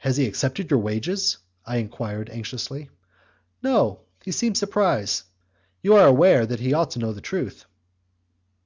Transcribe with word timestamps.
"Has 0.00 0.18
he 0.18 0.26
accepted 0.26 0.70
your 0.70 0.80
wages?" 0.80 1.38
I 1.64 1.78
enquired, 1.78 2.28
anxiously. 2.28 2.90
"No; 3.62 4.00
he 4.22 4.30
seemed 4.30 4.58
surprised; 4.58 5.22
you 5.80 5.94
are 5.96 6.06
aware 6.06 6.44
that 6.44 6.60
he 6.60 6.74
ought 6.74 6.90
to 6.90 6.98
know 6.98 7.14
the 7.14 7.22
truth." 7.22 7.64